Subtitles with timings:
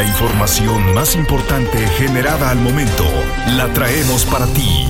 [0.00, 3.04] La información más importante generada al momento
[3.48, 4.86] la traemos para ti.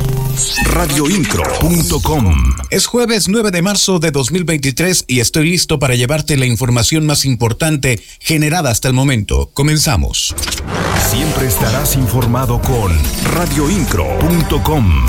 [0.73, 7.07] Radioincro.com Es jueves 9 de marzo de 2023 y estoy listo para llevarte la información
[7.07, 9.51] más importante generada hasta el momento.
[9.53, 10.33] Comenzamos.
[11.11, 12.97] Siempre estarás informado con
[13.35, 15.07] radioincro.com.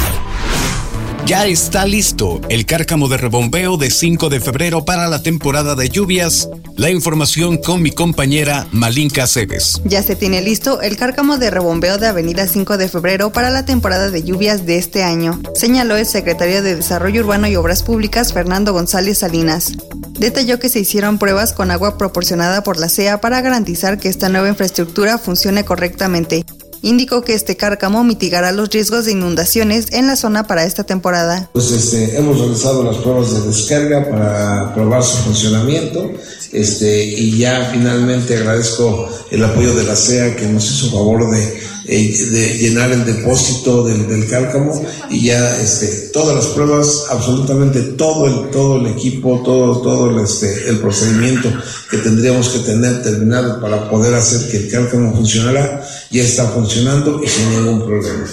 [1.26, 5.88] Ya está listo el cárcamo de rebombeo de 5 de febrero para la temporada de
[5.88, 6.50] lluvias.
[6.76, 9.82] La información con mi compañera Malinka Cebes.
[9.86, 13.66] Ya se tiene listo el cárcamo de rebombeo de Avenida 5 de febrero para la
[13.66, 18.34] temporada de lluvias de este año, señaló el secretario de Desarrollo Urbano y Obras Públicas
[18.34, 19.74] Fernando González Salinas.
[20.20, 24.30] Detalló que se hicieron pruebas con agua proporcionada por la CEA para garantizar que esta
[24.30, 26.46] nueva infraestructura funcione correctamente
[26.82, 31.50] indicó que este cárcamo mitigará los riesgos de inundaciones en la zona para esta temporada.
[31.54, 36.12] Pues este, hemos realizado las pruebas de descarga para probar su funcionamiento
[36.52, 41.62] este, y ya finalmente agradezco el apoyo de la CEA que nos hizo favor de
[41.86, 47.82] eh, de llenar el depósito del, del cálcamo y ya este, todas las pruebas, absolutamente
[47.82, 51.50] todo el, todo el equipo, todo, todo el, este, el procedimiento
[51.90, 57.22] que tendríamos que tener terminado para poder hacer que el cálcamo funcionara, ya está funcionando
[57.24, 58.26] y sin ningún problema.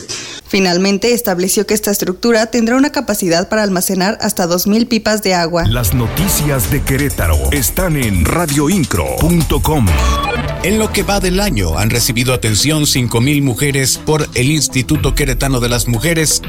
[0.49, 5.65] Finalmente estableció que esta estructura tendrá una capacidad para almacenar hasta 2.000 pipas de agua.
[5.67, 9.87] Las noticias de Querétaro están en radioincro.com.
[10.65, 15.61] En lo que va del año han recibido atención 5.000 mujeres por el Instituto Queretano
[15.61, 16.43] de las Mujeres.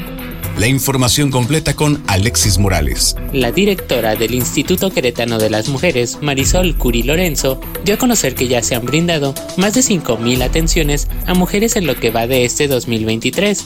[0.58, 3.16] La información completa con Alexis Morales.
[3.34, 8.48] La directora del Instituto Queretano de las Mujeres, Marisol Curi Lorenzo, dio a conocer que
[8.48, 12.46] ya se han brindado más de 5.000 atenciones a mujeres en lo que va de
[12.46, 13.64] este 2023.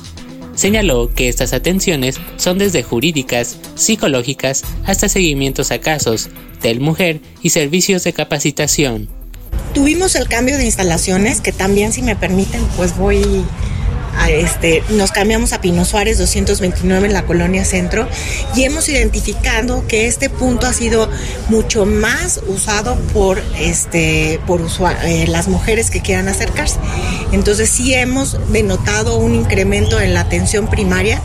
[0.55, 6.27] Señaló que estas atenciones son desde jurídicas, psicológicas, hasta seguimientos a casos,
[6.61, 9.22] del mujer y servicios de capacitación.
[9.73, 13.43] Tuvimos el cambio de instalaciones, que también si me permiten, pues voy
[14.15, 18.07] a este, nos cambiamos a Pino Suárez 229 en la colonia centro
[18.55, 21.09] y hemos identificado que este punto ha sido
[21.49, 26.80] mucho más usado por, este, eh, las mujeres que quieran acercarse.
[27.31, 31.23] Entonces sí hemos denotado un incremento en la atención primaria.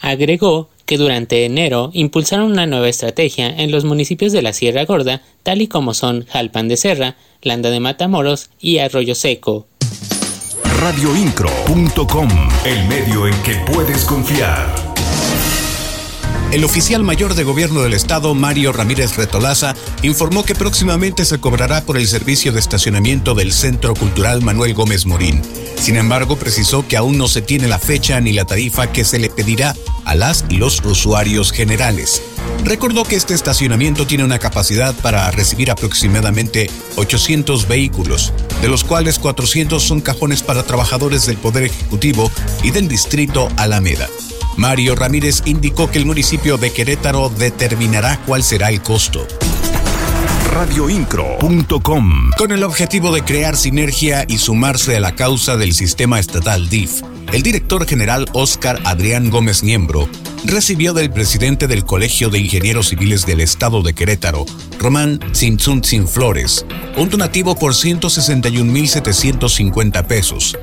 [0.00, 5.22] Agregó que durante enero impulsaron una nueva estrategia en los municipios de la Sierra Gorda,
[5.42, 9.68] tal y como son Jalpan de Serra, Landa de Matamoros y Arroyo Seco.
[10.80, 12.28] Radioincro.com,
[12.64, 14.93] el medio en que puedes confiar.
[16.54, 21.80] El oficial mayor de gobierno del estado, Mario Ramírez Retolaza, informó que próximamente se cobrará
[21.84, 25.42] por el servicio de estacionamiento del Centro Cultural Manuel Gómez Morín.
[25.74, 29.18] Sin embargo, precisó que aún no se tiene la fecha ni la tarifa que se
[29.18, 32.22] le pedirá a las y los usuarios generales.
[32.64, 38.32] Recordó que este estacionamiento tiene una capacidad para recibir aproximadamente 800 vehículos,
[38.62, 42.30] de los cuales 400 son cajones para trabajadores del Poder Ejecutivo
[42.62, 44.08] y del Distrito Alameda.
[44.56, 49.26] Mario Ramírez indicó que el municipio de Querétaro determinará cuál será el costo.
[50.52, 56.68] Radioincro.com Con el objetivo de crear sinergia y sumarse a la causa del sistema estatal
[56.68, 60.08] DIF, el director general Óscar Adrián Gómez Niembro
[60.44, 64.46] recibió del presidente del Colegio de Ingenieros Civiles del Estado de Querétaro,
[64.78, 65.58] Román Sin
[66.06, 66.64] Flores,
[66.96, 70.56] un donativo por 161.750 pesos.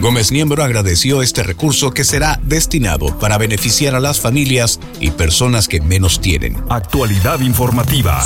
[0.00, 5.66] Gómez Niembro agradeció este recurso que será destinado para beneficiar a las familias y personas
[5.66, 6.56] que menos tienen.
[6.68, 8.24] Actualidad informativa.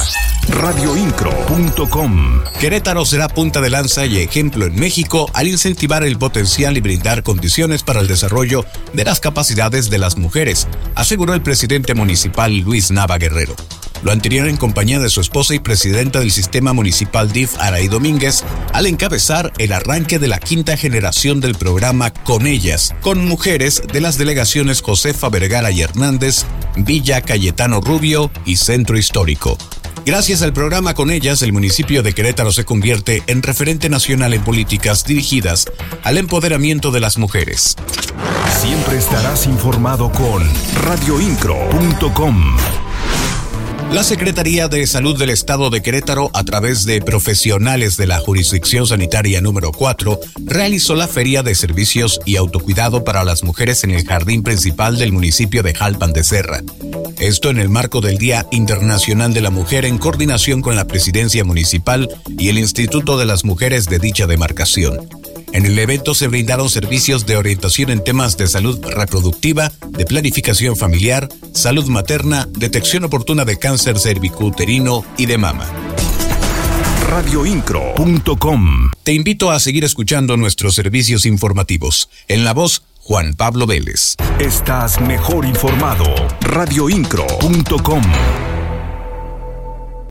[0.49, 6.81] Radioincro.com Querétaro será punta de lanza y ejemplo en México al incentivar el potencial y
[6.81, 12.55] brindar condiciones para el desarrollo de las capacidades de las mujeres, aseguró el presidente municipal
[12.59, 13.57] Luis Nava Guerrero.
[14.03, 18.43] Lo anterior en compañía de su esposa y presidenta del sistema municipal DIF, Araí Domínguez,
[18.73, 24.01] al encabezar el arranque de la quinta generación del programa Con Ellas, con mujeres de
[24.01, 26.45] las delegaciones Josefa Vergara y Hernández,
[26.77, 29.57] Villa Cayetano Rubio y Centro Histórico.
[30.05, 34.43] Gracias al programa Con ellas, el municipio de Querétaro se convierte en referente nacional en
[34.43, 35.67] políticas dirigidas
[36.03, 37.77] al empoderamiento de las mujeres.
[38.61, 40.43] Siempre estarás informado con
[40.83, 42.57] radioincro.com.
[43.93, 48.87] La Secretaría de Salud del Estado de Querétaro, a través de profesionales de la Jurisdicción
[48.87, 54.07] Sanitaria número 4, realizó la Feria de Servicios y Autocuidado para las Mujeres en el
[54.07, 56.63] jardín principal del municipio de Jalpan de Serra.
[57.19, 61.45] Esto en el marco del Día Internacional de la Mujer en coordinación con la Presidencia
[61.45, 62.09] Municipal
[62.39, 65.22] y el Instituto de las Mujeres de dicha demarcación.
[65.53, 70.77] En el evento se brindaron servicios de orientación en temas de salud reproductiva, de planificación
[70.77, 75.67] familiar, salud materna, detección oportuna de cáncer cervicuterino y de mama.
[77.11, 78.91] radioincro.com.
[79.03, 82.09] Te invito a seguir escuchando nuestros servicios informativos.
[82.29, 84.17] En la voz, Juan Pablo Vélez.
[84.39, 86.05] Estás mejor informado.
[86.41, 88.03] radioincro.com.